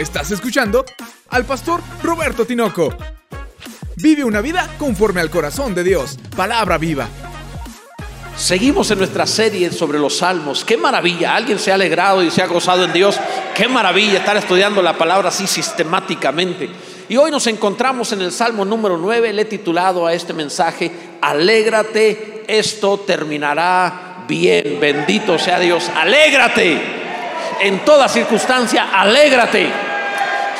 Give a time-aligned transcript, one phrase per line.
[0.00, 0.82] Estás escuchando
[1.28, 2.88] al pastor Roberto Tinoco.
[3.96, 6.18] Vive una vida conforme al corazón de Dios.
[6.34, 7.06] Palabra viva.
[8.34, 10.64] Seguimos en nuestra serie sobre los salmos.
[10.64, 11.36] Qué maravilla.
[11.36, 13.20] Alguien se ha alegrado y se ha gozado en Dios.
[13.54, 16.70] Qué maravilla estar estudiando la palabra así sistemáticamente.
[17.10, 19.34] Y hoy nos encontramos en el salmo número 9.
[19.34, 20.90] Le he titulado a este mensaje,
[21.20, 24.78] Alégrate, esto terminará bien.
[24.80, 25.90] Bendito sea Dios.
[25.94, 26.80] Alégrate.
[27.60, 29.89] En toda circunstancia, alégrate.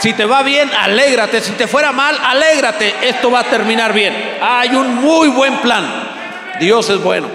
[0.00, 1.42] Si te va bien, alégrate.
[1.42, 2.94] Si te fuera mal, alégrate.
[3.02, 4.38] Esto va a terminar bien.
[4.40, 5.84] Hay un muy buen plan.
[6.58, 7.28] Dios es bueno.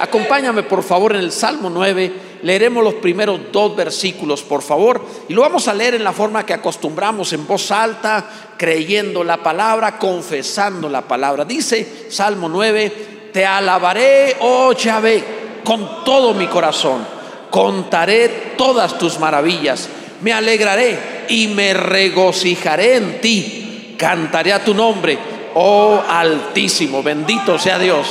[0.00, 2.28] Acompáñame por favor en el Salmo 9.
[2.42, 5.04] Leeremos los primeros dos versículos, por favor.
[5.28, 8.24] Y lo vamos a leer en la forma que acostumbramos, en voz alta,
[8.56, 11.44] creyendo la palabra, confesando la palabra.
[11.44, 17.04] Dice Salmo 9, te alabaré, oh Yahvé, con todo mi corazón.
[17.50, 19.90] Contaré todas tus maravillas.
[20.20, 23.94] Me alegraré y me regocijaré en ti.
[23.98, 25.18] Cantaré a tu nombre,
[25.54, 27.02] oh Altísimo.
[27.02, 28.06] Bendito sea Dios.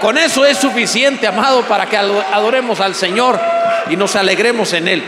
[0.00, 3.40] Con eso es suficiente, amado, para que adoremos al Señor
[3.88, 5.02] y nos alegremos en Él.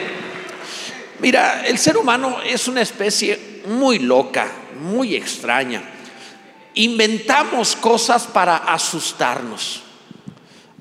[1.21, 4.47] Mira, el ser humano es una especie muy loca,
[4.81, 5.83] muy extraña.
[6.75, 9.84] Inventamos cosas para asustarnos.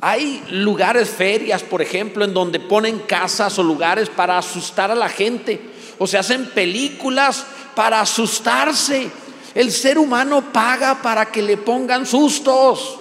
[0.06, 5.08] Hay lugares, ferias, por ejemplo, en donde ponen casas o lugares para asustar a la
[5.08, 5.62] gente.
[5.98, 9.10] O se hacen películas para asustarse.
[9.56, 13.00] El ser humano paga para que le pongan sustos.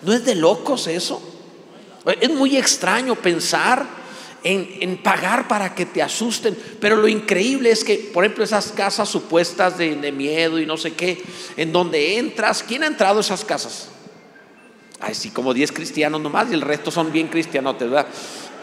[0.00, 1.20] ¿No es de locos eso?
[2.18, 3.84] Es muy extraño pensar
[4.42, 9.10] en, pagar para que te asusten, pero lo increíble es que, por ejemplo, esas casas
[9.10, 11.22] supuestas de, miedo y no sé qué,
[11.58, 13.89] en donde entras, ¿quién ha entrado a esas casas?
[15.00, 18.06] Ay, sí, como 10 cristianos nomás y el resto son bien cristianos, ¿verdad?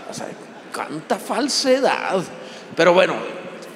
[0.10, 0.28] O sea,
[0.74, 2.24] cuánta falsedad.
[2.76, 3.16] Pero bueno,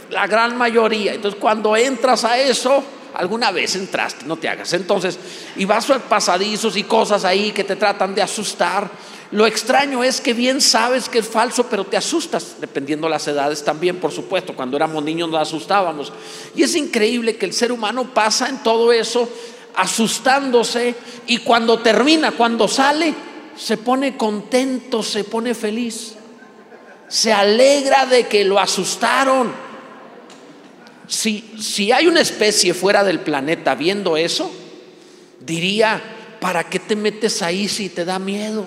[0.09, 1.13] la gran mayoría.
[1.13, 4.71] Entonces, cuando entras a eso, Alguna vez entraste, no te hagas.
[4.73, 5.19] Entonces,
[5.57, 8.89] y vas a pasadizos y cosas ahí que te tratan de asustar.
[9.31, 13.27] Lo extraño es que bien sabes que es falso, pero te asustas, dependiendo de las
[13.27, 14.55] edades también, por supuesto.
[14.55, 16.13] Cuando éramos niños nos asustábamos.
[16.55, 19.27] Y es increíble que el ser humano pasa en todo eso
[19.75, 20.95] asustándose
[21.27, 23.13] y cuando termina, cuando sale,
[23.55, 26.15] se pone contento, se pone feliz.
[27.07, 29.71] Se alegra de que lo asustaron
[31.11, 34.49] si, hay una especie fuera del planeta viendo eso,
[35.41, 36.01] diría,
[36.39, 38.65] ¿para qué te metes ahí si te da miedo?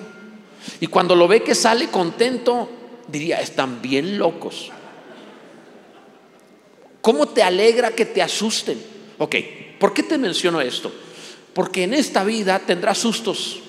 [0.79, 2.69] Y cuando lo ve que sale contento,
[3.07, 4.71] diría, están bien locos.
[7.01, 8.79] ¿Cómo te alegra que te asusten?
[9.17, 9.35] Ok,
[9.79, 10.91] ¿por qué te menciono esto?
[11.53, 13.61] Porque en esta vida tendrás sustos.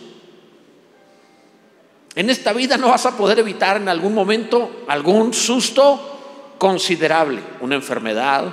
[2.14, 7.74] En esta vida no vas a poder evitar en algún momento algún susto considerable, una
[7.74, 8.52] enfermedad,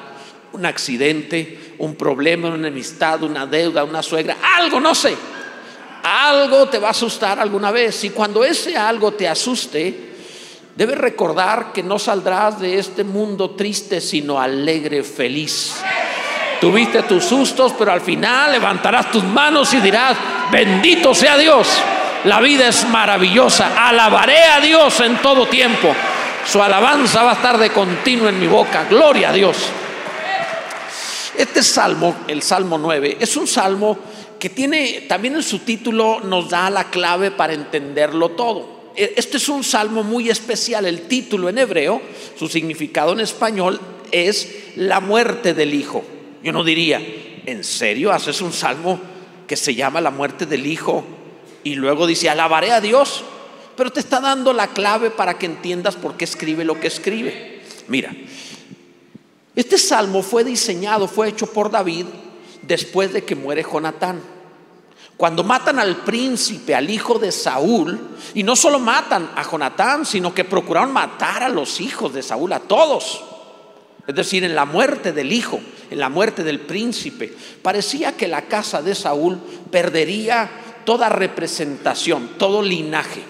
[0.51, 5.15] un accidente, un problema, una enemistad, una deuda, una suegra, algo, no sé.
[6.03, 8.03] Algo te va a asustar alguna vez.
[8.03, 10.13] Y cuando ese algo te asuste,
[10.75, 15.75] debes recordar que no saldrás de este mundo triste, sino alegre, feliz.
[16.63, 20.17] Tuviste tus sustos, pero al final levantarás tus manos y dirás,
[20.49, 21.67] bendito sea Dios.
[22.23, 23.73] La vida es maravillosa.
[23.85, 25.93] Alabaré a Dios en todo tiempo.
[26.49, 28.85] Su alabanza va a estar de continuo en mi boca.
[28.89, 29.57] Gloria a Dios.
[31.37, 33.99] Este salmo, el Salmo 9, es un salmo
[34.39, 38.93] que tiene, también en su título nos da la clave para entenderlo todo.
[38.95, 40.85] E, este es un salmo muy especial.
[40.85, 42.01] El título en hebreo,
[42.39, 43.81] su significado en español
[44.13, 44.47] es
[44.77, 46.05] la muerte del Hijo.
[46.43, 47.01] Yo no diría,
[47.45, 48.99] ¿en serio haces un salmo
[49.47, 51.05] que se llama la muerte del Hijo?
[51.63, 53.23] Y luego dice, alabaré a Dios.
[53.75, 57.61] Pero te está dando la clave para que entiendas por qué escribe lo que escribe.
[57.87, 58.13] Mira,
[59.55, 62.05] este salmo fue diseñado, fue hecho por David
[62.61, 64.21] después de que muere Jonatán.
[65.17, 67.99] Cuando matan al príncipe, al hijo de Saúl,
[68.33, 72.51] y no solo matan a Jonatán, sino que procuraron matar a los hijos de Saúl,
[72.51, 73.23] a todos.
[74.07, 75.61] Es decir, en la muerte del hijo,
[75.95, 79.39] la muerte del príncipe, parecía que la casa de Saúl
[79.71, 80.49] perdería
[80.85, 83.21] toda representación, todo linaje.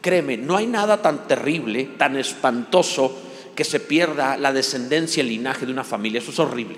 [0.00, 3.16] Créeme, no hay nada tan terrible, tan espantoso
[3.54, 6.20] que se pierda la descendencia, el linaje de una familia.
[6.20, 6.76] Eso es horrible.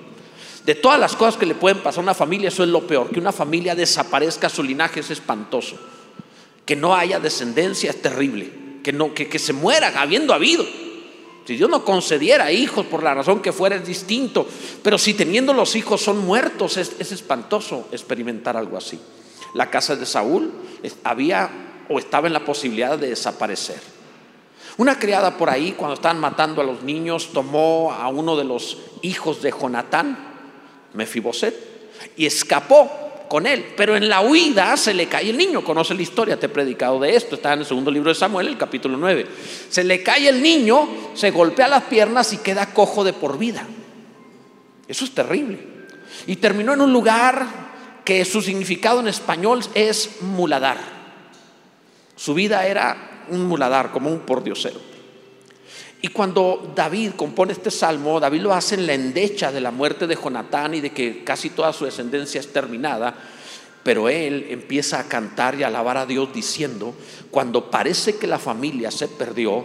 [0.64, 3.10] De todas las cosas que le pueden pasar a una familia, eso es lo peor.
[3.10, 5.76] Que una familia desaparezca su linaje es espantoso.
[6.64, 8.50] Que no haya descendencia es terrible.
[8.82, 10.64] Que, no, que, se muera habiendo habido.
[11.46, 14.46] Si Dios no concediera hijos por la razón que fuera es distinto.
[14.82, 18.98] Pero si teniendo los hijos son muertos, es, es espantoso experimentar algo así.
[19.54, 20.52] La casa de Saúl
[21.04, 21.50] había
[21.88, 23.80] o estaba en la posibilidad de desaparecer.
[24.76, 28.78] Una criada por ahí, cuando estaban matando a los niños, tomó a uno de los
[29.02, 30.18] hijos de Jonatán,
[30.94, 31.54] Mefiboset,
[32.16, 32.90] y escapó
[33.34, 33.64] con él.
[33.76, 35.64] Pero en la huida se le cae el niño.
[35.64, 37.34] Conoce la historia, te he predicado de esto.
[37.34, 39.26] Está en el segundo libro de Samuel, el capítulo 9.
[39.70, 43.66] Se le cae el niño, se golpea las piernas y queda cojo de por vida.
[44.86, 45.58] Eso es terrible.
[46.28, 47.44] Y terminó en un lugar
[48.04, 50.78] que su significado en español es muladar.
[52.14, 54.93] Su vida era un muladar, como un pordiosero.
[56.04, 60.06] Y cuando David compone este salmo, David lo hace en la endecha de la muerte
[60.06, 63.14] de Jonatán y de que casi toda su descendencia es terminada,
[63.82, 66.94] pero él empieza a cantar y alabar a Dios diciendo,
[67.30, 69.64] cuando parece que la familia se perdió,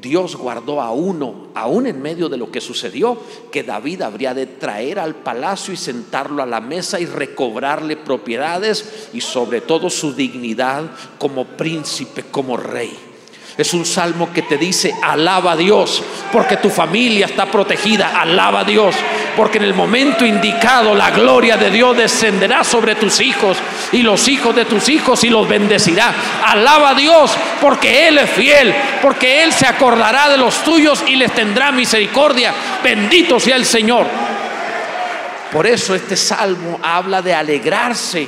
[0.00, 3.18] Dios guardó a uno, aún en medio de lo que sucedió,
[3.50, 9.08] que David habría de traer al palacio y sentarlo a la mesa y recobrarle propiedades
[9.12, 10.88] y sobre todo su dignidad
[11.18, 13.09] como príncipe, como rey.
[13.60, 16.02] Es un salmo que te dice, alaba a Dios,
[16.32, 18.94] porque tu familia está protegida, alaba a Dios,
[19.36, 23.58] porque en el momento indicado la gloria de Dios descenderá sobre tus hijos
[23.92, 26.10] y los hijos de tus hijos y los bendecirá.
[26.42, 31.16] Alaba a Dios, porque Él es fiel, porque Él se acordará de los tuyos y
[31.16, 32.54] les tendrá misericordia.
[32.82, 34.06] Bendito sea el Señor.
[35.52, 38.26] Por eso este salmo habla de alegrarse,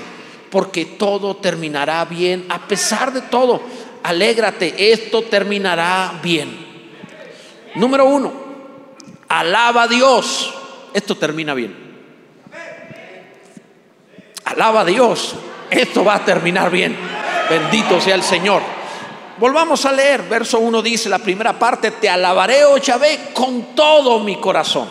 [0.51, 3.63] porque todo terminará bien a pesar de todo
[4.03, 6.67] alégrate, esto terminará bien.
[7.75, 8.33] Número uno,
[9.29, 10.53] alaba a Dios,
[10.93, 11.93] esto termina bien.
[14.45, 15.35] Alaba a Dios,
[15.71, 16.97] esto va a terminar bien.
[17.49, 18.63] Bendito sea el Señor.
[19.39, 24.21] Volvamos a leer, verso 1 dice, la primera parte, te alabaré, oh Chávez, con todo
[24.21, 24.89] mi corazón.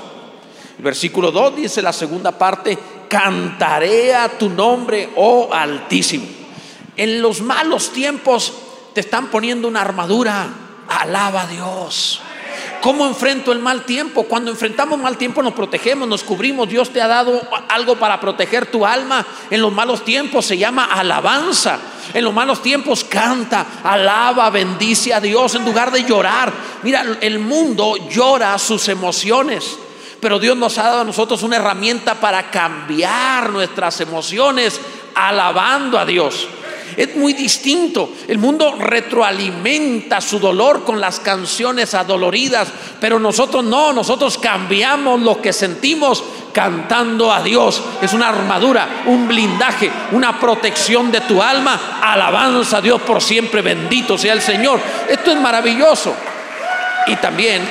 [0.77, 2.77] El versículo 2 dice la segunda parte,
[3.07, 6.25] cantaré a tu nombre, oh Altísimo.
[6.97, 8.53] En los malos tiempos
[8.93, 10.47] te están poniendo una armadura.
[10.88, 12.21] Alaba a Dios.
[12.81, 14.23] ¿Cómo enfrento el mal tiempo?
[14.23, 16.67] Cuando enfrentamos mal tiempo nos protegemos, nos cubrimos.
[16.67, 17.39] Dios te ha dado
[17.69, 19.25] algo para proteger tu alma.
[19.51, 21.77] En los malos tiempos se llama alabanza.
[22.13, 26.51] En los malos tiempos canta, alaba, bendice a Dios en lugar de llorar.
[26.81, 29.77] Mira, el mundo llora sus emociones.
[30.19, 34.81] Pero Dios nos ha dado a nosotros una herramienta para cambiar nuestras emociones
[35.13, 36.47] alabando a Dios.
[36.97, 38.11] Es muy distinto.
[38.27, 42.67] El mundo retroalimenta su dolor con las canciones adoloridas,
[42.99, 46.23] pero nosotros no, nosotros cambiamos lo que sentimos
[46.53, 47.81] cantando a Dios.
[48.01, 51.99] Es una armadura, un blindaje, una protección de tu alma.
[52.01, 54.79] Alabanza a Dios por siempre, bendito sea el Señor.
[55.09, 56.13] Esto es maravilloso.
[57.07, 57.61] Y también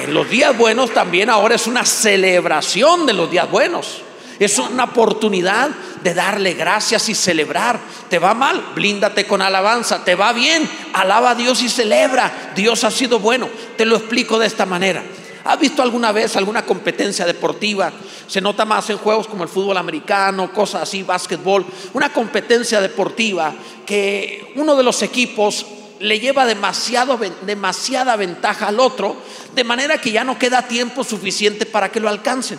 [0.00, 4.02] en los días buenos también ahora es una celebración de los días buenos.
[4.38, 5.68] Es una oportunidad
[6.02, 7.78] de darle gracias y celebrar.
[8.08, 10.04] Te va mal, blíndate con alabanza.
[10.04, 12.52] Te va bien, alaba a Dios y celebra.
[12.54, 13.48] Dios ha sido bueno.
[13.76, 15.02] Te lo explico de esta manera.
[15.44, 17.90] ¿Has visto alguna vez alguna competencia deportiva?
[18.26, 21.64] Se nota más en juegos como el fútbol americano, cosas así, básquetbol.
[21.94, 23.54] Una competencia deportiva
[23.86, 25.66] que uno de los equipos
[25.98, 29.16] le lleva demasiado, demasiada ventaja al otro,
[29.54, 32.58] de manera que ya no queda tiempo suficiente para que lo alcancen.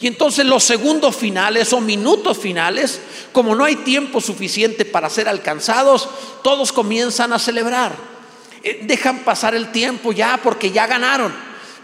[0.00, 3.00] Y entonces los segundos finales o minutos finales,
[3.32, 6.08] como no hay tiempo suficiente para ser alcanzados,
[6.42, 7.92] todos comienzan a celebrar.
[8.62, 11.34] Eh, dejan pasar el tiempo ya porque ya ganaron.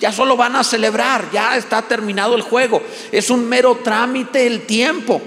[0.01, 2.83] Ya solo van a celebrar, ya está terminado el juego.
[3.11, 5.21] Es un mero trámite el tiempo.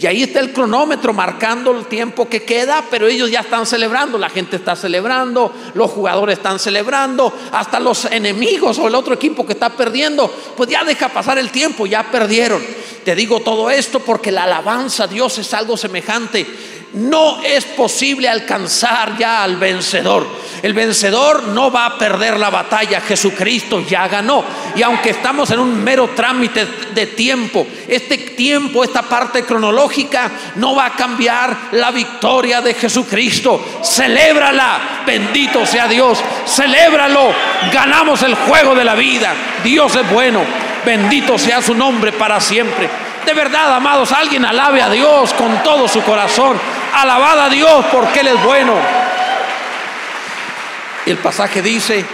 [0.00, 4.16] Y ahí está el cronómetro marcando el tiempo que queda, pero ellos ya están celebrando,
[4.16, 9.44] la gente está celebrando, los jugadores están celebrando, hasta los enemigos o el otro equipo
[9.44, 12.62] que está perdiendo, pues ya deja pasar el tiempo, ya perdieron.
[13.10, 16.46] Te digo todo esto porque la alabanza a Dios es algo semejante
[16.92, 20.26] no es posible alcanzar ya al vencedor.
[20.62, 24.44] El vencedor no va a perder la batalla, Jesucristo ya ganó.
[24.74, 30.74] Y aunque estamos en un mero trámite de tiempo, este tiempo, esta parte cronológica, no
[30.74, 33.64] va a cambiar la victoria de Jesucristo.
[33.82, 37.32] Celébrala, bendito sea Dios, celébralo.
[37.72, 39.32] Ganamos el juego de la vida.
[39.62, 40.44] Dios es bueno,
[40.84, 42.88] bendito sea su nombre para siempre.
[43.24, 46.58] De verdad, amados, alguien alabe a Dios con todo su corazón.
[46.94, 48.74] Alabad a Dios porque Él es bueno.
[51.06, 52.04] El pasaje dice,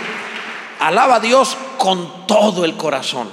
[0.80, 3.30] alaba a Dios con todo el corazón.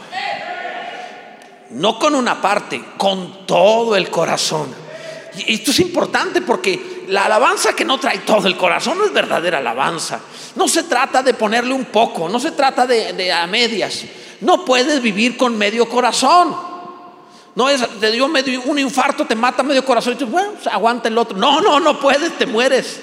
[1.72, 4.74] No con una parte, con todo el corazón.
[5.36, 9.14] Y esto es importante porque la alabanza que no trae todo el corazón no es
[9.14, 10.20] verdadera alabanza.
[10.56, 14.04] No se trata de ponerle un poco, no se trata de, a medias.
[14.44, 16.56] No puedes vivir con medio corazón.
[17.56, 20.68] No es, te dio medio, un infarto, te mata medio corazón y tú, bueno, pues,
[20.68, 21.38] aguanta el otro.
[21.38, 23.00] No, no, no puedes, te mueres.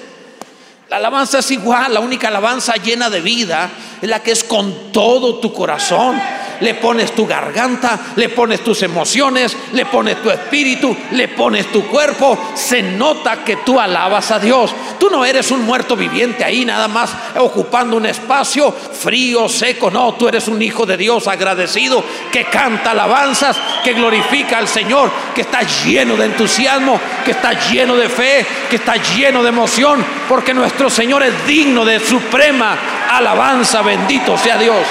[0.89, 3.69] La alabanza es igual, la única alabanza llena de vida
[4.01, 6.19] es la que es con todo tu corazón
[6.61, 11.87] le pones tu garganta, le pones tus emociones, le pones tu espíritu, le pones tu
[11.87, 14.73] cuerpo, se nota que tú alabas a Dios.
[14.99, 20.13] Tú no eres un muerto viviente ahí nada más ocupando un espacio frío, seco, no,
[20.13, 25.41] tú eres un hijo de Dios agradecido que canta alabanzas, que glorifica al Señor, que
[25.41, 30.53] está lleno de entusiasmo, que está lleno de fe, que está lleno de emoción, porque
[30.53, 32.77] nuestro Señor es digno de suprema
[33.09, 34.85] alabanza, bendito sea Dios.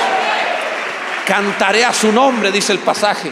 [1.31, 3.31] Cantaré a su nombre, dice el pasaje.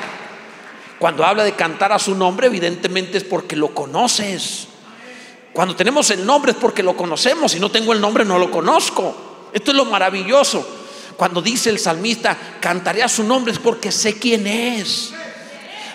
[1.00, 4.68] Cuando habla de cantar a su nombre, evidentemente es porque lo conoces.
[5.52, 7.50] Cuando tenemos el nombre es porque lo conocemos.
[7.50, 9.48] Si no tengo el nombre, no lo conozco.
[9.52, 10.64] Esto es lo maravilloso.
[11.16, 15.12] Cuando dice el salmista, cantaré a su nombre es porque sé quién es.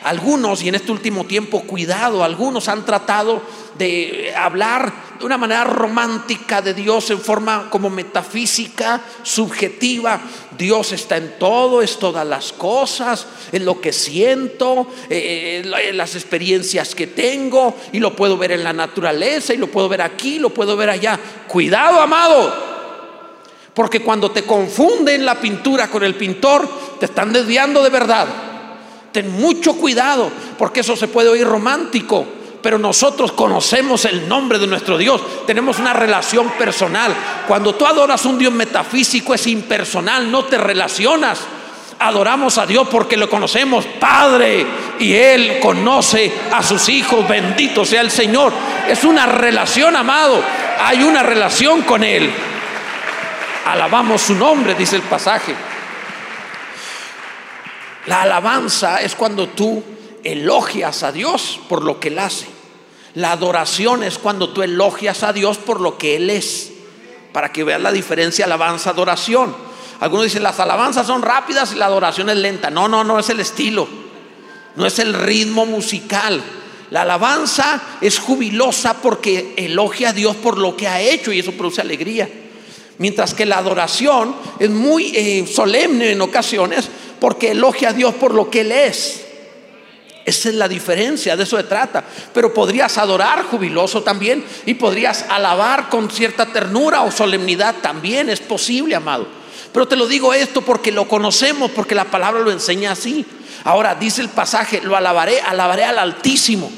[0.03, 3.41] Algunos, y en este último tiempo, cuidado, algunos han tratado
[3.77, 4.91] de hablar
[5.25, 10.19] una manera romántica de Dios en forma como metafísica, subjetiva.
[10.57, 15.97] Dios está en todo, es todas las cosas, en lo que siento, eh, eh, en
[15.97, 20.01] las experiencias que tengo, y lo puedo ver en la naturaleza, y lo puedo ver
[20.01, 21.19] aquí, lo puedo ver allá.
[21.47, 22.73] Cuidado, amado,
[23.73, 26.67] porque cuando te confunden la pintura con el pintor,
[26.99, 28.27] te están desviando de verdad.
[29.11, 32.25] Ten mucho cuidado, porque eso se puede oír romántico,
[32.63, 37.13] pero nosotros conocemos el nombre de nuestro Dios, tenemos una relación personal.
[37.45, 41.41] Cuando tú adoras un Dios metafísico es impersonal, no te relacionas.
[41.99, 44.65] Adoramos a Dios porque lo conocemos, Padre,
[44.97, 48.53] y Él conoce a sus hijos, bendito sea el Señor.
[48.87, 50.41] Es una relación, amado,
[50.81, 52.31] hay una relación con Él.
[53.65, 55.53] Alabamos su nombre, dice el pasaje.
[58.05, 59.83] La alabanza es cuando tú
[60.23, 62.47] elogias a Dios por lo que Él hace.
[63.15, 66.71] La adoración es cuando tú elogias a Dios por lo que Él es.
[67.31, 69.55] Para que veas la diferencia alabanza-adoración.
[69.99, 72.69] Algunos dicen las alabanzas son rápidas y la adoración es lenta.
[72.69, 73.87] No, no, no es el estilo.
[74.75, 76.43] No es el ritmo musical.
[76.89, 81.51] La alabanza es jubilosa porque elogia a Dios por lo que ha hecho y eso
[81.53, 82.29] produce alegría.
[82.97, 86.87] Mientras que la adoración es muy eh, solemne en ocasiones
[87.19, 89.22] porque elogia a Dios por lo que Él es.
[90.25, 92.03] Esa es la diferencia, de eso se trata.
[92.33, 98.39] Pero podrías adorar jubiloso también y podrías alabar con cierta ternura o solemnidad también, es
[98.39, 99.27] posible, amado.
[99.73, 103.25] Pero te lo digo esto porque lo conocemos, porque la palabra lo enseña así.
[103.63, 106.71] Ahora dice el pasaje, lo alabaré, alabaré al Altísimo.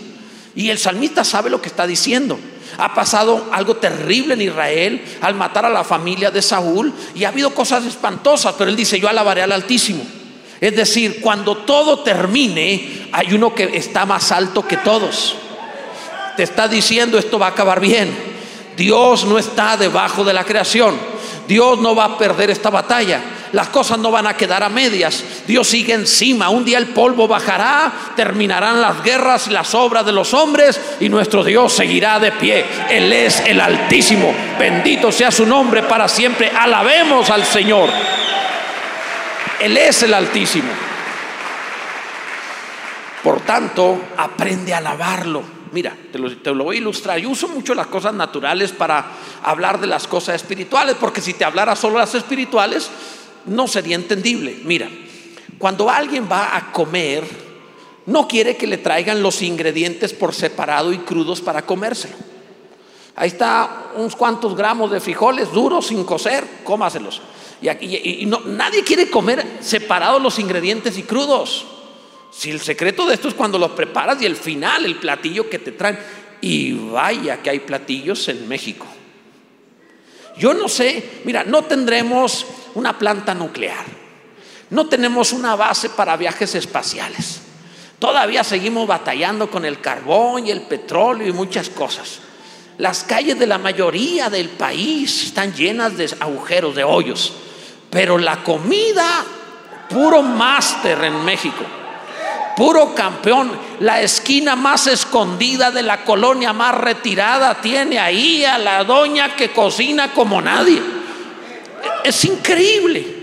[0.56, 2.40] Y el salmista sabe lo que está diciendo.
[2.78, 7.30] Ha pasado algo terrible en Israel al matar a la familia de Saúl y ha
[7.30, 10.06] habido cosas espantosas, pero él dice, yo alabaré al Altísimo.
[10.62, 15.36] Es decir, cuando todo termine, hay uno que está más alto que todos.
[16.38, 18.36] Te está diciendo, esto va a acabar bien.
[18.76, 20.98] Dios no está debajo de la creación.
[21.48, 23.22] Dios no va a perder esta batalla.
[23.52, 25.24] Las cosas no van a quedar a medias.
[25.48, 26.50] Dios sigue encima.
[26.50, 31.44] Un día el polvo bajará, terminarán las guerras, las obras de los hombres y nuestro
[31.44, 32.66] Dios seguirá de pie.
[32.90, 34.34] Él es el Altísimo.
[34.60, 36.52] Bendito sea su nombre para siempre.
[36.54, 37.90] Alabemos al Señor.
[39.60, 40.70] Él es el Altísimo.
[43.24, 45.42] Por tanto, aprende a alabarlo.
[45.72, 46.20] Mira, te
[46.54, 47.18] lo, voy a ilustrar.
[47.18, 49.06] Yo uso mucho las cosas naturales para
[49.44, 52.90] hablar de las cosas espirituales, porque si te hablara solo las espirituales,
[53.46, 54.60] no sería entendible.
[54.64, 54.90] Mira,
[55.58, 57.24] cuando alguien va a comer,
[58.06, 62.16] no quiere que le traigan los ingredientes por separado y crudos para comérselo.
[63.16, 67.22] Ahí está unos cuantos gramos de frijoles duros sin cocer, cómaselos.
[67.62, 71.66] Y, no, nadie quiere comer separados los ingredientes y crudos.
[72.32, 75.60] Si el secreto de esto es cuando los preparas y el final, el platillo que
[75.60, 75.98] te traen.
[76.42, 78.86] Y vaya que hay platillos en México.
[80.38, 82.46] Yo no sé, mira, no tendremos
[82.76, 83.86] una planta nuclear.
[84.70, 87.42] No tenemos una base para viajes espaciales.
[88.00, 92.20] Todavía seguimos batallando con el carbón y el petróleo y muchas cosas.
[92.78, 97.32] Las calles de la mayoría del país están llenas de agujeros, de hoyos.
[97.90, 99.24] Pero la comida,
[99.90, 101.64] puro máster en México,
[102.58, 108.84] puro campeón, la esquina más escondida de la colonia más retirada tiene ahí a la
[108.84, 110.82] doña que cocina como nadie.
[112.04, 113.16] Es increíble.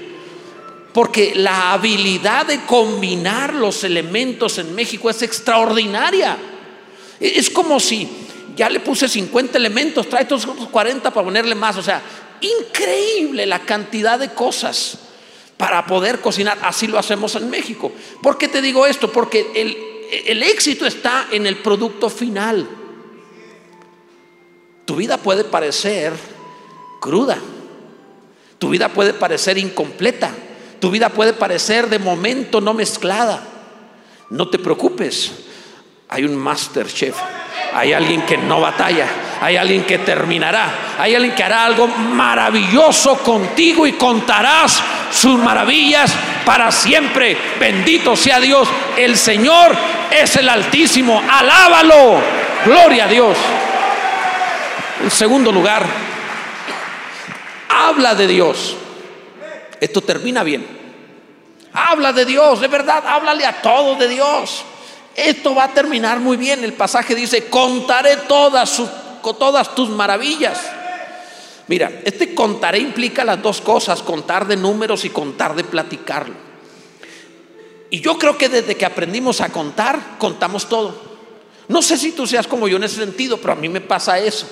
[0.95, 6.37] Porque la habilidad de combinar los elementos en México es extraordinaria.
[7.19, 8.07] Es como si
[8.57, 11.77] ya le puse 50 elementos, trae estos 40 para ponerle más.
[11.77, 12.03] O sea,
[12.41, 14.99] increíble la cantidad de cosas
[15.57, 16.59] para poder cocinar.
[16.63, 17.93] Así lo hacemos en México.
[18.23, 19.11] ¿Por qué te digo esto?
[19.11, 19.77] Porque el,
[20.27, 22.69] el éxito está en el producto final.
[24.85, 26.13] Tu vida puede parecer
[27.01, 27.39] cruda.
[28.59, 30.35] Tu vida puede parecer incompleta.
[30.81, 33.47] Tu vida puede parecer de momento no mezclada.
[34.31, 35.33] No te preocupes.
[36.09, 37.17] Hay un master chef.
[37.75, 39.07] Hay alguien que no batalla.
[39.41, 40.95] Hay alguien que terminará.
[40.99, 46.13] Hay alguien que hará algo maravilloso contigo y contarás sus maravillas
[46.45, 47.37] para siempre.
[47.59, 48.69] Bendito sea Dios.
[48.97, 49.75] El Señor
[50.11, 51.23] es el Altísimo.
[51.29, 52.21] Alábalo.
[52.65, 53.37] Gloria a Dios.
[55.03, 55.85] En segundo lugar,
[57.69, 58.77] habla de Dios.
[59.81, 60.65] Esto termina bien.
[61.73, 64.65] Habla de Dios, de verdad, háblale a todo de Dios.
[65.17, 66.65] Esto va a terminar muy bien.
[66.65, 70.59] El pasaje dice, contaré todas, tus maravillas.
[71.69, 76.35] Mira, este contaré implica las dos cosas, contar de números y contar de platicarlo.
[77.91, 81.13] Y yo creo que desde que aprendimos a contar, contamos todo.
[81.69, 84.19] No sé si tú seas como yo en ese sentido, pero a mí me pasa
[84.19, 84.47] eso.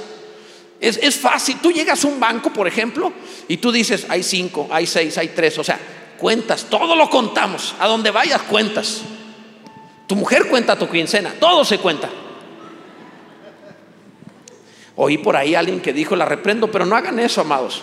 [0.81, 1.59] Es, fácil.
[1.61, 3.13] Tú llegas a un banco, por ejemplo,
[3.49, 5.59] y tú dices, hay cinco, hay seis, hay tres.
[5.59, 5.79] O sea,
[6.19, 7.75] cuentas, todo lo contamos.
[7.79, 9.03] A donde vayas, cuentas.
[10.11, 12.11] Tu mujer cuenta tu quincena, todo se cuenta.
[14.97, 17.83] Oí por ahí alguien que dijo, la reprendo, pero no hagan eso, amados.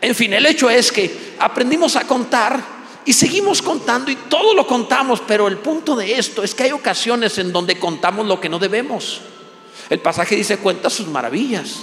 [0.00, 2.60] En fin, el hecho es que aprendimos a contar
[3.04, 6.70] y seguimos contando y todo lo contamos, pero el punto de esto es que hay
[6.70, 9.22] ocasiones en donde contamos lo que no debemos.
[9.90, 11.78] El pasaje dice, cuenta sus maravillas.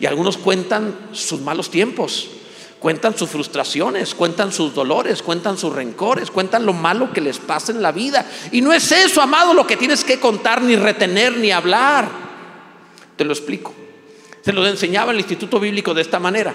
[0.00, 2.30] Y algunos cuentan sus malos tiempos,
[2.82, 7.70] cuentan sus frustraciones, cuentan sus dolores, cuentan sus rencores, cuentan lo malo que les pasa
[7.70, 8.28] en la vida.
[8.50, 12.10] Y no es eso, amado, lo que tienes que contar, ni retener, ni hablar.
[13.16, 13.72] Te lo explico.
[14.44, 16.52] Se lo enseñaba el Instituto Bíblico de esta manera.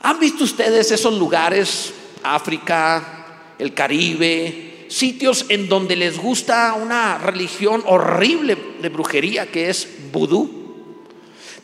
[0.00, 7.84] ¿Han visto ustedes esos lugares, África, el Caribe, sitios en donde les gusta una religión
[7.86, 10.50] horrible de brujería que es vudú.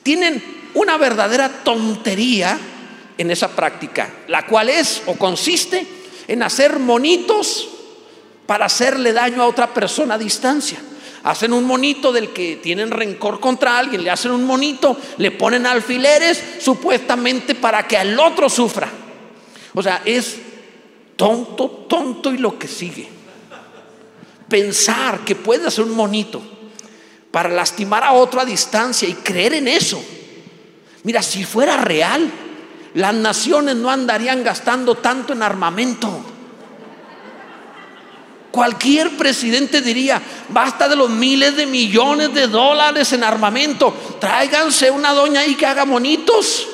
[0.04, 0.42] Tienen
[0.74, 2.58] una verdadera tontería
[3.18, 5.86] en esa práctica, la cual es o consiste
[6.26, 7.68] en hacer monitos
[8.46, 10.78] para hacerle daño a otra persona a distancia.
[11.24, 15.66] Hacen un monito del que tienen rencor contra alguien, le hacen un monito, le ponen
[15.66, 18.88] alfileres supuestamente para que al otro sufra.
[19.74, 20.36] O sea, es
[21.16, 23.18] tonto, tonto y lo que sigue
[24.48, 26.42] pensar que puede hacer un monito
[27.30, 30.02] para lastimar a otro a distancia y creer en eso.
[31.04, 32.30] Mira, si fuera real,
[32.94, 36.20] las naciones no andarían gastando tanto en armamento.
[38.50, 45.12] Cualquier presidente diría, basta de los miles de millones de dólares en armamento, tráiganse una
[45.12, 46.66] doña ahí que haga monitos.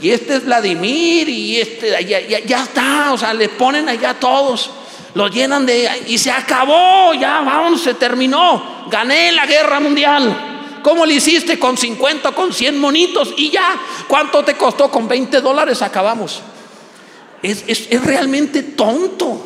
[0.00, 4.70] Y este es Vladimir y este, ya, ya está, o sea, le ponen allá todos
[5.14, 6.04] lo llenan de...
[6.06, 8.86] Y se acabó, ya, vamos, se terminó.
[8.88, 10.57] Gané la guerra mundial.
[10.82, 13.34] ¿Cómo le hiciste con 50, con 100 monitos?
[13.36, 14.90] Y ya, ¿cuánto te costó?
[14.90, 16.40] Con 20 dólares acabamos.
[17.42, 19.40] Es, realmente tonto.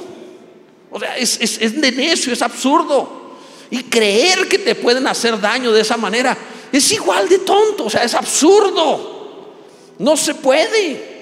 [0.91, 3.23] O sea, es, es de necio, es absurdo.
[3.71, 6.37] Y creer que te pueden hacer daño de esa manera
[6.73, 7.85] es igual de tonto.
[7.85, 9.13] O sea, es absurdo.
[9.99, 11.13] No se puede.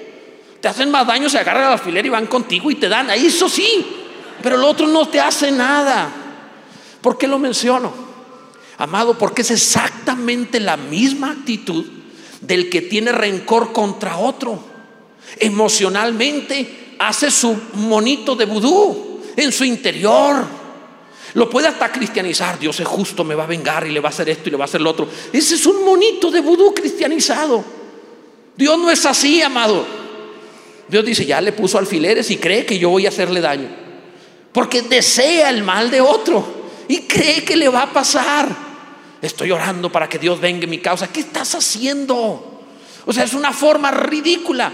[0.59, 3.09] Te hacen más daño, se agarran al alfiler y van contigo y te dan.
[3.09, 3.85] Eso sí,
[4.41, 6.09] pero el otro no te hace nada.
[7.01, 8.10] ¿Por qué lo menciono?
[8.81, 11.85] Amado, porque es exactamente la misma actitud
[12.41, 14.57] del que tiene rencor contra otro.
[15.37, 20.43] Emocionalmente hace su monito de vudú en su interior.
[21.35, 22.57] Lo puede hasta cristianizar.
[22.57, 24.57] Dios es justo, me va a vengar y le va a hacer esto y le
[24.57, 25.07] va a hacer lo otro.
[25.31, 27.63] Ese es un monito de vudú cristianizado.
[28.57, 29.85] Dios no es así, amado.
[30.87, 33.69] Dios dice, ya le puso alfileres y cree que yo voy a hacerle daño.
[34.51, 36.43] Porque desea el mal de otro
[36.87, 38.70] y cree que le va a pasar.
[39.21, 41.11] Estoy orando para que Dios venga en mi causa.
[41.11, 42.63] ¿Qué estás haciendo?
[43.05, 44.71] O sea, es una forma ridícula.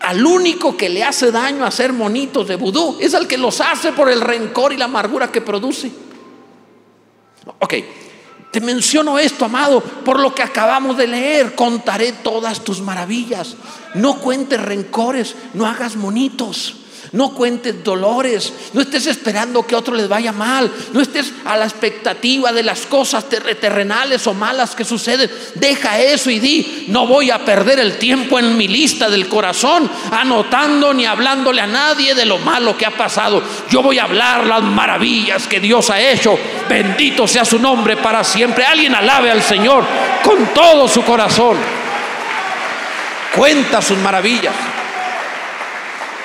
[0.00, 3.92] Al único que le hace daño hacer monitos de vudú es al que los hace
[3.92, 5.90] por el rencor y la amargura que produce.
[7.58, 7.74] Ok,
[8.50, 11.54] te menciono esto, amado, por lo que acabamos de leer.
[11.54, 13.56] Contaré todas tus maravillas.
[13.94, 16.85] No cuentes rencores, no hagas monitos.
[17.12, 21.64] No cuentes dolores, no estés esperando que otro les vaya mal, no estés a la
[21.64, 25.30] expectativa de las cosas terrenales o malas que suceden.
[25.54, 29.90] Deja eso y di, no voy a perder el tiempo en mi lista del corazón
[30.10, 33.42] anotando ni hablándole a nadie de lo malo que ha pasado.
[33.70, 36.38] Yo voy a hablar las maravillas que Dios ha hecho.
[36.68, 38.64] Bendito sea su nombre para siempre.
[38.64, 39.84] Alguien alabe al Señor
[40.22, 41.56] con todo su corazón.
[43.34, 44.54] Cuenta sus maravillas.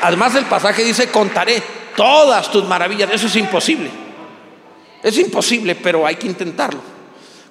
[0.01, 1.61] Además el pasaje dice, contaré
[1.95, 3.09] todas tus maravillas.
[3.11, 3.89] Eso es imposible.
[5.03, 6.79] Es imposible, pero hay que intentarlo.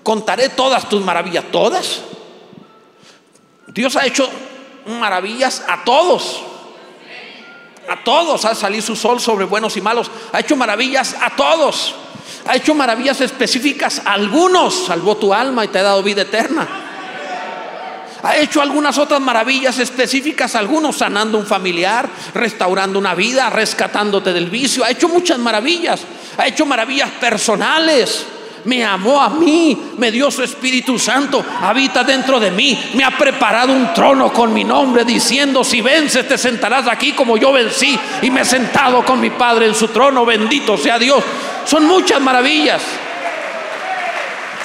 [0.03, 1.45] Contaré todas tus maravillas.
[1.51, 2.03] ¿Todas?
[3.69, 4.29] Dios ha hecho
[4.87, 6.43] maravillas a todos.
[7.89, 10.11] A todos ha salido su sol sobre buenos y malos.
[10.33, 11.95] Ha hecho maravillas a todos.
[12.47, 14.87] Ha hecho maravillas específicas a algunos.
[14.87, 16.80] Salvó tu alma y te ha dado vida eterna.
[18.23, 24.51] Ha hecho algunas otras maravillas específicas, algunos sanando un familiar, restaurando una vida, rescatándote del
[24.51, 24.85] vicio.
[24.85, 26.01] Ha hecho muchas maravillas.
[26.37, 28.27] Ha hecho maravillas personales
[28.65, 33.11] me amó a mí, me dio su Espíritu Santo, habita dentro de mí, me ha
[33.11, 37.99] preparado un trono con mi nombre, diciendo, si vences te sentarás aquí como yo vencí
[38.23, 41.23] y me he sentado con mi Padre en su trono, bendito sea Dios.
[41.65, 42.83] Son muchas maravillas.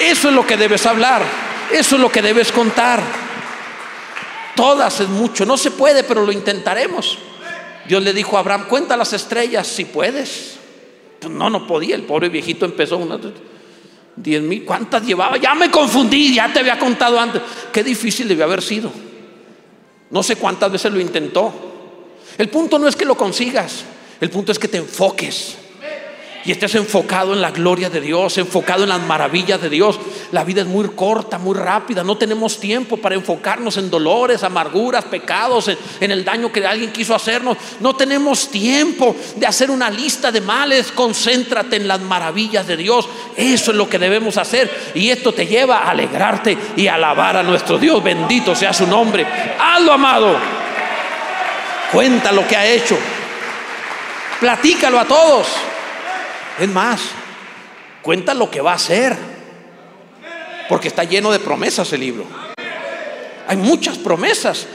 [0.00, 1.22] Eso es lo que debes hablar,
[1.72, 3.25] eso es lo que debes contar.
[4.56, 7.18] Todas es mucho, no se puede, pero lo intentaremos.
[7.86, 10.56] Dios le dijo a Abraham, cuenta las estrellas si puedes.
[11.20, 13.18] Pues no, no podía, el pobre viejito empezó una...
[14.18, 15.36] Diez mil, ¿cuántas llevaba?
[15.36, 17.42] Ya me confundí, ya te había contado antes.
[17.70, 18.90] Qué difícil debió haber sido.
[20.10, 21.52] No sé cuántas veces lo intentó.
[22.38, 23.84] El punto no es que lo consigas,
[24.20, 25.56] el punto es que te enfoques
[26.46, 29.98] y estés enfocado en la gloria de Dios, enfocado en las maravillas de Dios.
[30.32, 32.02] La vida es muy corta, muy rápida.
[32.02, 35.68] No tenemos tiempo para enfocarnos en dolores, amarguras, pecados,
[36.00, 37.56] en, el daño que alguien quiso hacernos.
[37.80, 40.90] No tenemos tiempo de hacer una lista de males.
[40.92, 43.08] Concéntrate en las maravillas de Dios.
[43.36, 44.92] Eso es lo que debemos hacer.
[44.94, 48.02] Y esto te lleva a alegrarte y alabar a nuestro Dios.
[48.02, 49.26] Bendito sea su nombre.
[49.60, 50.36] Hazlo, amado.
[51.92, 52.98] Cuenta lo que ha hecho.
[54.40, 55.46] Platícalo a todos.
[56.58, 57.00] Es más,
[58.02, 59.35] cuenta lo que va a hacer.
[60.68, 62.24] Porque está lleno de promesas el libro.
[63.46, 64.66] Hay muchas promesas.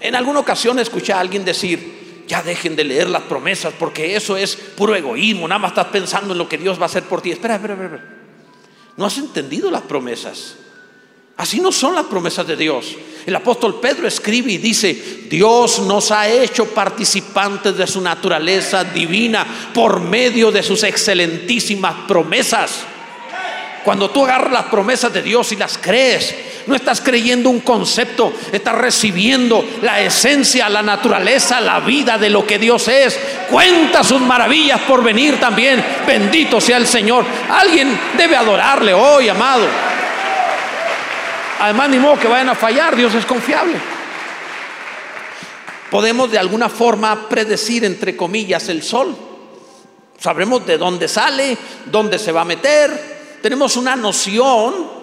[0.00, 4.36] En alguna ocasión escuché a alguien decir, ya dejen de leer las promesas porque eso
[4.36, 7.20] es puro egoísmo, nada más estás pensando en lo que Dios va a hacer por
[7.20, 7.30] ti.
[7.30, 8.04] Espera, espera, espera.
[8.96, 10.56] No has entendido las promesas.
[11.36, 12.94] Así no son las promesas de Dios.
[13.24, 19.46] El apóstol Pedro escribe y dice, Dios nos ha hecho participantes de su naturaleza divina
[19.72, 22.84] por medio de sus excelentísimas promesas.
[23.84, 26.34] Cuando tú agarras las promesas de Dios y las crees,
[26.66, 32.46] no estás creyendo un concepto, estás recibiendo la esencia, la naturaleza, la vida de lo
[32.46, 33.18] que Dios es.
[33.50, 35.84] Cuenta sus maravillas por venir también.
[36.06, 37.24] Bendito sea el Señor.
[37.50, 39.66] Alguien debe adorarle hoy, amado.
[41.60, 43.74] Además, ni modo que vayan a fallar, Dios es confiable.
[45.90, 49.14] Podemos de alguna forma predecir, entre comillas, el sol.
[50.18, 53.21] Sabremos de dónde sale, dónde se va a meter.
[53.42, 55.02] Tenemos una noción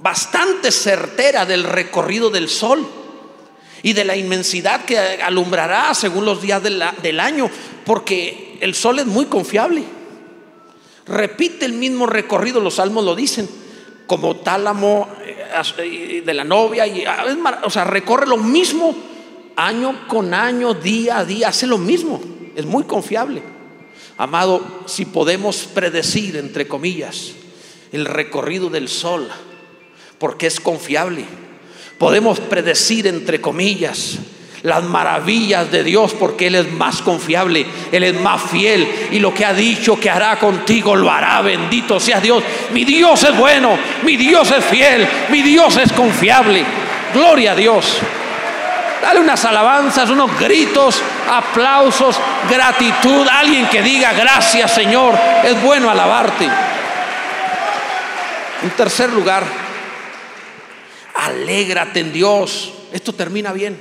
[0.00, 2.84] bastante certera del recorrido del sol
[3.82, 7.50] y de la inmensidad que alumbrará según los días del año,
[7.84, 9.84] porque el sol es muy confiable.
[11.06, 13.48] Repite el mismo recorrido, los salmos lo dicen
[14.06, 15.08] como tálamo
[15.78, 17.24] eh, de la novia, y, ah,
[17.64, 18.94] o sea, recorre lo mismo
[19.56, 22.20] año con año, día a día, hace lo mismo,
[22.54, 23.42] es muy confiable.
[24.18, 27.32] Amado, si podemos predecir, entre comillas,
[27.92, 29.28] el recorrido del sol,
[30.18, 31.24] porque es confiable,
[31.98, 34.18] podemos predecir, entre comillas,
[34.62, 39.34] las maravillas de Dios porque Él es más confiable, Él es más fiel y lo
[39.34, 41.42] que ha dicho que hará contigo lo hará.
[41.42, 42.42] Bendito sea Dios.
[42.72, 46.64] Mi Dios es bueno, mi Dios es fiel, mi Dios es confiable.
[47.12, 47.98] Gloria a Dios.
[49.02, 52.16] Dale unas alabanzas, unos gritos, aplausos,
[52.48, 53.26] gratitud.
[53.28, 56.48] Alguien que diga gracias Señor, es bueno alabarte.
[58.62, 59.44] En tercer lugar,
[61.14, 62.72] alégrate en Dios.
[62.92, 63.76] Esto termina bien.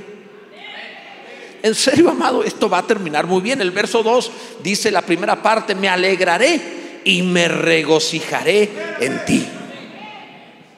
[1.63, 3.61] En serio, amado, esto va a terminar muy bien.
[3.61, 4.31] El verso 2
[4.63, 9.45] dice la primera parte, me alegraré y me regocijaré en ti.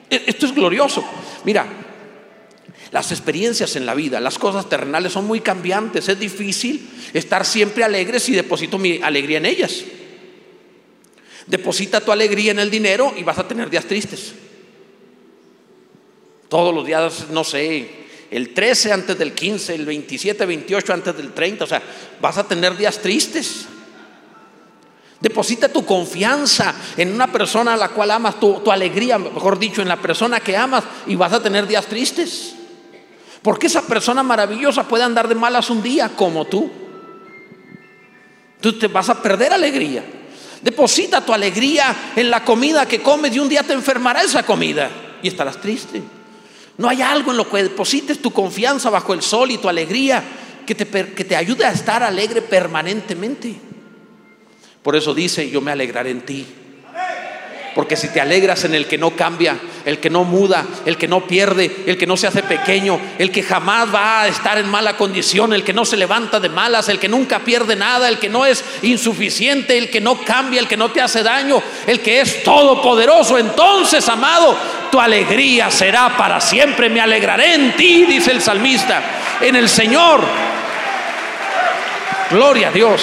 [0.10, 1.06] E, esto es glorioso.
[1.46, 1.66] Mira,
[2.92, 6.10] las experiencias en la vida, las cosas terrenales son muy cambiantes.
[6.10, 9.84] Es difícil estar siempre alegre si deposito mi alegría en ellas.
[11.48, 14.34] Deposita tu alegría en el dinero y vas a tener días tristes.
[16.48, 17.90] Todos los días, no sé,
[18.32, 21.64] el 13 antes del 15, el 27, 28 antes del 30.
[21.64, 21.82] O sea,
[22.22, 23.66] vas a tener días tristes.
[25.20, 29.88] Deposita tu confianza en una persona a la cual amas, tu, alegría, mejor dicho, en
[29.88, 32.56] la persona que amas y vas a tener días tristes.
[33.42, 36.72] Porque esa persona maravillosa puede andar de malas un día como tú.
[38.62, 40.04] Tú te vas a perder alegría.
[40.64, 44.90] Deposita tu alegría en la comida que comes y un día te enfermará esa comida
[45.22, 46.02] y estarás triste.
[46.78, 50.24] No hay algo en lo que deposites tu confianza bajo el sol y tu alegría
[50.66, 53.56] que te, que te ayude a estar alegre permanentemente.
[54.82, 56.46] Por eso dice, yo me alegraré en ti.
[57.76, 61.08] Porque si te alegras en el que no cambia, el que no muda, el que
[61.08, 64.70] no pierde, el que no se hace pequeño, el que jamás va a estar en
[64.70, 68.20] mala condición, el que no se levanta de malas, el que nunca pierde nada, el
[68.20, 72.00] que no es insuficiente, el que no cambia, el que no te hace daño, el
[72.02, 74.56] que es todopoderoso, entonces, amado,
[74.92, 76.90] tu alegría será para siempre.
[76.90, 79.02] Me alegraré en ti, dice el salmista,
[79.42, 80.22] en el Señor.
[82.30, 83.02] Gloria a Dios.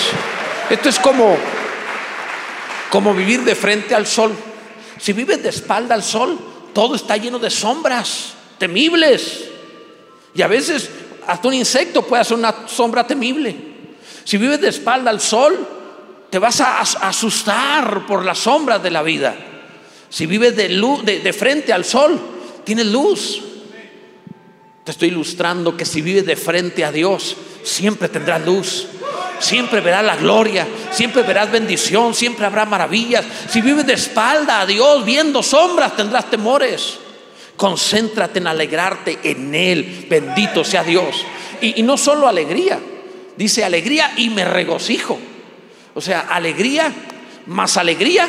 [0.70, 1.36] Esto es como
[2.90, 4.36] como vivir de frente al sol.
[5.00, 6.38] Si vives de espalda al sol,
[6.74, 9.44] todo está lleno de sombras temibles.
[10.34, 10.90] Y a veces
[11.26, 13.56] hasta un insecto puede hacer una sombra temible.
[14.24, 15.66] Si vives de espalda al sol,
[16.28, 19.34] te vas a asustar por las sombras de la vida.
[20.10, 22.20] Si vives de, luz, de, frente al sol,
[22.64, 23.42] tienes luz.
[24.84, 28.86] Te estoy ilustrando que si vives de frente a Dios, siempre tendrás luz
[29.40, 33.24] siempre verás la gloria, siempre verás bendición, siempre habrá maravillas.
[33.48, 36.98] Si vives de espalda a Dios, viendo sombras, tendrás temores.
[37.56, 40.06] Concéntrate en alegrarte en Él.
[40.08, 41.24] Bendito sea Dios.
[41.60, 42.78] Y, no solo alegría,
[43.36, 45.18] dice alegría y me regocijo.
[45.94, 46.92] O sea, alegría,
[47.46, 48.26] más alegría,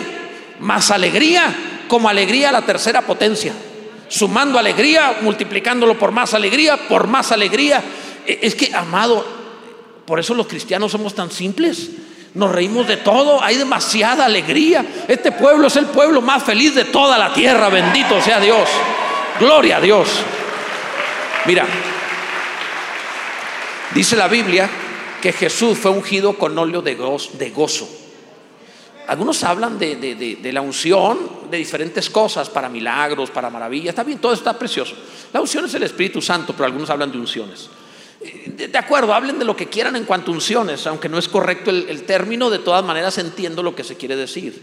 [0.60, 1.54] más alegría,
[1.88, 3.54] como alegría la tercera potencia.
[4.10, 7.82] Sumando alegría, multiplicándolo por más alegría, por más alegría.
[8.28, 9.41] E, es que, amado,
[10.06, 11.90] por eso los cristianos somos tan simples.
[12.34, 14.86] Nos reímos de todo, hay demasiada alegría.
[15.08, 18.70] Este pueblo es el pueblo más feliz de toda la tierra, bendito sea Dios.
[19.40, 20.08] Gloria a Dios.
[21.46, 21.66] Mira,
[23.94, 24.70] dice la Biblia
[25.22, 26.96] que Jesús fue ungido con óleo de
[27.54, 28.02] gozo.
[29.12, 29.98] Algunos hablan de,
[30.42, 33.90] de, la unción, de diferentes cosas, para milagros, para maravillas.
[33.90, 34.96] Está bien, todo está precioso.
[35.34, 37.70] La unción es el Espíritu Santo, pero algunos hablan de unciones.
[38.22, 42.04] De acuerdo, hablen de lo que quieran en cuanto unciones, aunque no es correcto el,
[42.04, 44.62] término, de todas maneras entiendo lo que se quiere decir.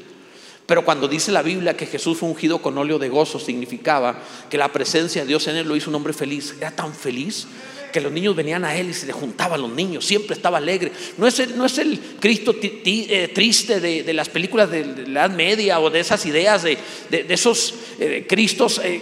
[0.65, 4.59] Pero cuando dice la Biblia que Jesús fue ungido con óleo de gozo, significaba que
[4.59, 6.55] la presencia de Dios en él lo hizo un hombre feliz.
[6.61, 7.49] Era tan feliz
[7.93, 10.93] que los niños venían a él y se le juntaban los niños, siempre estaba alegre.
[11.17, 15.31] No es el, no es el Cristo eh, triste de, las películas de, la Edad
[15.35, 16.79] Media o de esas ideas de,
[17.11, 19.01] esos eh, Cristos eh,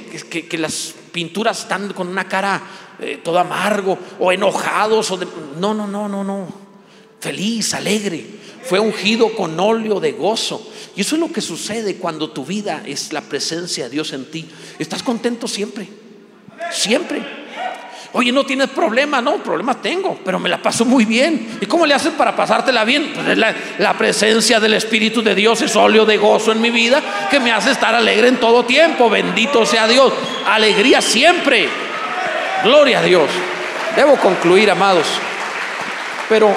[0.48, 2.62] que las pinturas están con una cara
[2.98, 5.10] eh, todo amargo o enojados.
[5.10, 5.18] O
[5.58, 6.46] No, no, no, no, no.
[7.20, 8.24] Feliz, alegre.
[8.64, 10.70] Fue ungido con óleo de gozo.
[10.96, 14.30] Y eso es lo que sucede cuando tu vida es la presencia de Dios en
[14.30, 14.48] ti.
[14.78, 15.88] Estás contento siempre.
[16.72, 17.46] Siempre.
[18.12, 21.58] Oye, no tienes problema, no, problema tengo, pero me la paso muy bien.
[21.60, 23.12] ¿Y cómo le haces para pasártela bien?
[23.14, 27.40] Pues la, presencia del Espíritu de Dios es óleo de gozo en mi vida que
[27.40, 29.10] me hace estar alegre en todo tiempo.
[29.10, 30.14] Bendito sea Dios.
[30.46, 31.68] Alegría siempre.
[32.66, 33.30] Gloria a Dios.
[33.94, 35.06] Debo concluir, amados.
[36.28, 36.52] Pero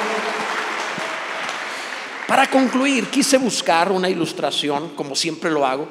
[2.28, 5.88] para concluir, quise buscar una ilustración, como siempre lo hago,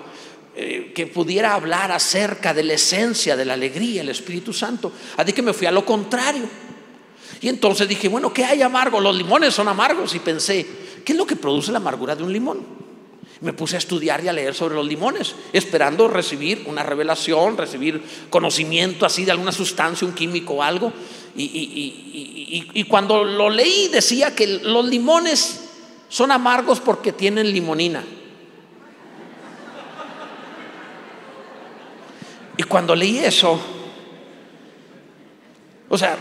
[0.56, 4.90] eh, que pudiera hablar acerca de la esencia de la alegría, el Espíritu Santo.
[5.16, 6.48] Así que me fui a lo contrario.
[7.40, 9.00] Y entonces dije, bueno, ¿qué hay amargo?
[9.00, 10.16] Los limones son amargos.
[10.16, 10.66] Y pensé,
[11.04, 12.87] ¿qué es lo que produce la amargura de un limón?
[13.40, 18.02] Me puse a estudiar y a leer sobre los limones, esperando recibir una revelación, recibir
[18.30, 20.92] conocimiento así de alguna sustancia, un químico o algo.
[21.36, 25.68] Y, cuando lo leí decía que los limones
[26.08, 28.04] son amargos porque tienen limonina.
[32.56, 33.60] Y cuando leí eso,
[35.88, 36.18] o sea,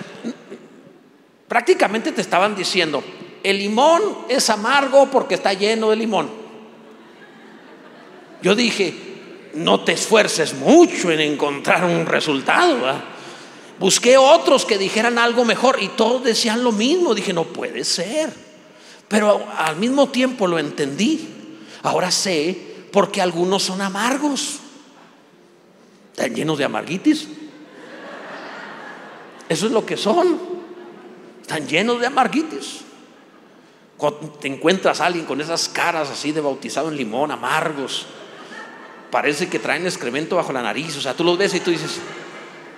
[1.47, 3.03] prácticamente te estaban diciendo,
[3.43, 6.46] el limón es amargo porque está lleno de limón.
[8.41, 8.93] Yo dije,
[9.53, 12.77] no te esfuerces mucho en encontrar un resultado.
[13.79, 17.13] Busqué otros que dijeran algo mejor y todos decían lo mismo.
[17.13, 18.31] Dije, no puede ser.
[19.07, 21.27] Pero al mismo tiempo lo entendí.
[21.83, 22.57] Ahora sé
[22.91, 24.59] por qué algunos son amargos.
[26.11, 27.27] Están llenos de amarguitis.
[29.47, 30.39] Eso es lo que son.
[31.41, 32.81] Están llenos de amarguitis.
[33.95, 38.05] Cuando te encuentras a alguien con esas caras así de bautizado en limón, amargos,
[39.11, 40.95] parece que traen excremento bajo la nariz.
[40.97, 41.99] O sea, tú los ves y tú dices,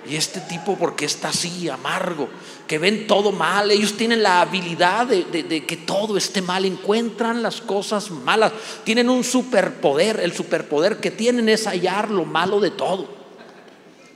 [0.08, 2.28] ¿y este tipo por qué está así, amargo?
[2.66, 3.70] Que ven todo mal.
[3.70, 6.64] Ellos tienen la habilidad de, que todo esté mal.
[6.64, 8.52] Encuentran las cosas malas.
[8.84, 10.20] Tienen un superpoder.
[10.20, 13.20] El superpoder que tienen es hallar lo malo de todo.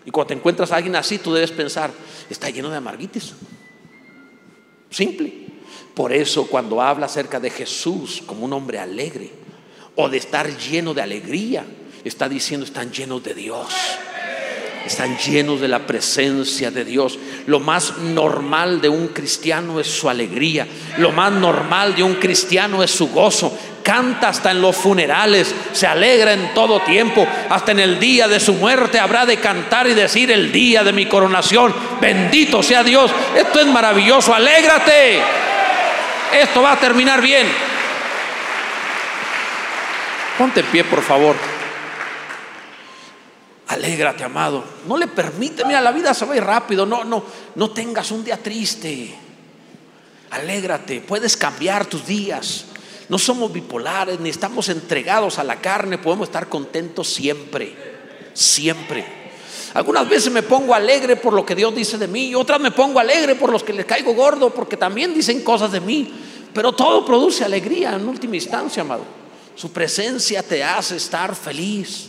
[0.07, 1.91] Y cuando te encuentras a alguien así, tú debes pensar,
[2.29, 3.33] está lleno de amarguitis.
[4.91, 5.45] Simple.
[5.95, 9.31] Por eso cuando habla acerca de Jesús como un hombre alegre
[9.95, 11.65] o de estar lleno de alegría,
[12.09, 13.69] está diciendo, están llenos de Dios.
[14.87, 17.19] Están llenos de la presencia de Dios.
[17.47, 20.67] Lo más normal de un cristiano es su alegría.
[20.99, 23.57] Lo más normal de un cristiano es su gozo.
[23.83, 28.41] canta hasta en los funerales, se alegra en todo tiempo, hasta en el día de
[28.41, 33.11] su muerte habrá de cantar y decir el día de mi coronación, bendito sea Dios,
[33.37, 35.21] esto es maravilloso, alégrate,
[36.41, 37.47] esto va a terminar bien.
[40.39, 41.37] Ponte en pie, por favor.
[43.69, 44.63] Alégrate, amado.
[44.87, 46.85] No le permite, mira, la vida se va rápido.
[46.85, 47.25] No, no,
[47.55, 49.15] no tengas un día triste.
[50.31, 52.67] Alégrate, puedes cambiar tus días.
[53.09, 57.75] No somos bipolares, ni estamos entregados a la carne, podemos estar contentos siempre,
[58.33, 59.05] siempre.
[59.75, 62.71] Algunas veces me pongo alegre por lo que Dios dice de mí, y otras me
[62.71, 66.13] pongo alegre por los que les caigo gordo, porque también dicen cosas de mí.
[66.55, 69.05] Pero todo produce alegría en última instancia, amado.
[69.57, 72.09] Su presencia te hace estar feliz.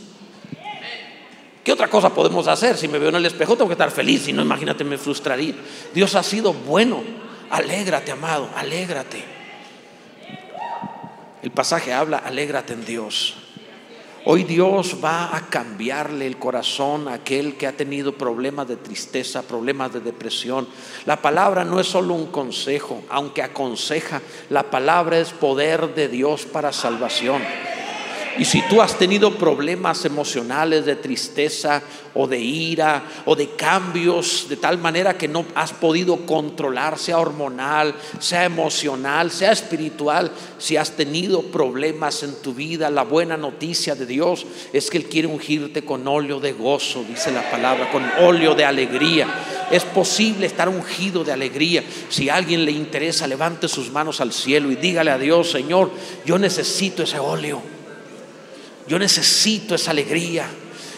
[1.66, 2.78] ¿Qué otra cosa podemos hacer?
[2.78, 5.56] Si me veo en el espejo tengo que estar feliz, si no, imagínate, me frustraría.
[5.96, 7.02] Dios ha sido bueno.
[7.50, 9.24] Alégrate, amado, alégrate.
[11.42, 13.38] El pasaje habla, alégrate en Dios.
[14.26, 19.42] Hoy Dios va a cambiarle el corazón a aquel que ha tenido problemas de tristeza,
[19.42, 20.68] problemas de depresión.
[21.06, 26.46] La palabra no es solo un consejo, aunque aconseja, la palabra es poder de Dios
[26.46, 27.42] para salvación.
[28.38, 31.82] Y si tú has tenido problemas emocionales de tristeza
[32.14, 37.20] o de ira o de cambios de tal manera que no has podido controlar, sea
[37.20, 43.96] hormonal, sea emocional, sea espiritual, si has tenido problemas en tu vida, la buena noticia
[43.96, 48.04] de Dios es que Él quiere ungirte con óleo de gozo, dice la palabra, con
[48.20, 49.28] óleo de alegría.
[49.72, 51.84] Es posible estar ungido de alegría.
[52.10, 55.92] Si a alguien le interesa, levante sus manos al cielo y dígale a Dios, Señor,
[56.26, 57.75] yo necesito ese óleo.
[58.88, 60.48] Yo necesito esa alegría.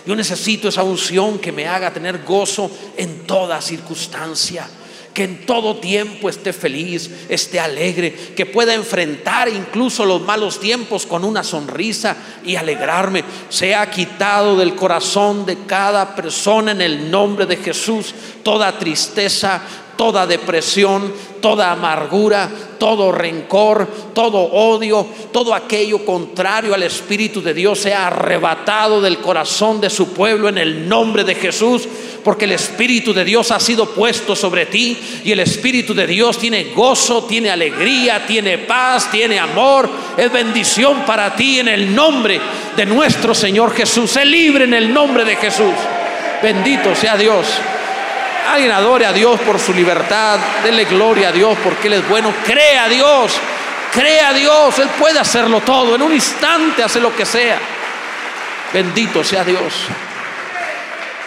[0.05, 4.67] Yo necesito esa unción que me haga tener gozo en toda circunstancia.
[5.13, 11.07] Que en todo tiempo esté feliz, esté alegre, que pueda enfrentar incluso los malos tiempos
[11.07, 13.23] con una sonrisa y alegrarme.
[13.49, 19.61] Sea quitado del corazón de cada persona en el nombre de Jesús toda tristeza,
[19.97, 27.79] toda depresión, toda amargura, todo rencor, todo odio, todo aquello contrario al Espíritu de Dios
[27.79, 31.87] sea arrebatado del corazón de su pueblo en el nombre de Jesús,
[32.23, 36.37] porque el Espíritu de Dios ha sido puesto sobre ti y el Espíritu de Dios
[36.37, 42.39] tiene gozo, tiene alegría, tiene paz, tiene amor, es bendición para ti en el nombre
[42.75, 44.11] de nuestro Señor Jesús.
[44.11, 45.73] Sé libre en el nombre de Jesús.
[46.41, 47.47] Bendito sea Dios.
[48.47, 52.33] Alguien adore a Dios por su libertad, dele gloria a Dios porque Él es bueno,
[52.45, 53.37] crea a Dios,
[53.91, 57.59] crea a Dios, Él puede hacerlo todo, en un instante hace lo que sea.
[58.73, 59.73] Bendito sea Dios.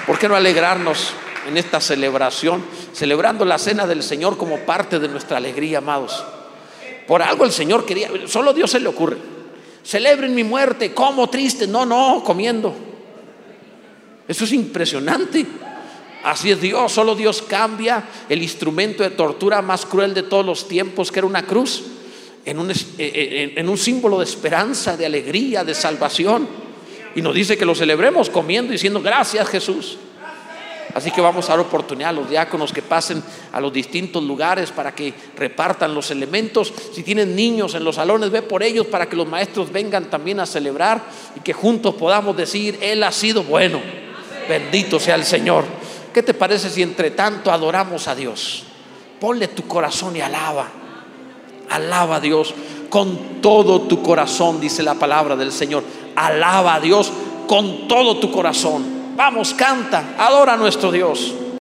[0.06, 1.12] ¿Por qué no alegrarnos
[1.46, 6.24] en esta celebración, celebrando la cena del Señor como parte de nuestra alegría, amados?
[7.06, 9.18] Por algo el Señor quería, solo Dios se le ocurre.
[9.84, 12.74] Celebren mi muerte, como triste, no, no, comiendo.
[14.26, 15.44] Eso es impresionante.
[16.22, 20.68] Así es Dios, solo Dios cambia el instrumento de tortura más cruel de todos los
[20.68, 21.82] tiempos, que era una cruz,
[22.44, 26.46] en un, eh, eh, símbolo de esperanza, de alegría, de salvación.
[27.14, 29.98] Y nos dice que lo celebremos comiendo y diciendo gracias Jesús.
[30.94, 34.70] Así que vamos a dar oportunidad a los diáconos que pasen a los distintos lugares
[34.70, 36.72] para que repartan los elementos.
[36.92, 40.40] Si tienen niños en los salones, ve por ellos para que los maestros vengan también
[40.40, 41.02] a celebrar
[41.36, 43.80] y que juntos podamos decir, Él ha sido bueno.
[44.48, 45.64] Bendito sea el Señor.
[46.12, 48.64] ¿Qué te parece si entre tanto adoramos a Dios?
[49.20, 50.68] Ponle tu corazón y alaba.
[51.68, 52.54] Alaba a Dios
[52.88, 55.84] con todo tu corazón, dice la palabra del Señor.
[56.16, 57.12] Alaba a Dios
[57.46, 59.14] con todo tu corazón.
[59.16, 61.34] Vamos, canta, adora a nuestro Dios.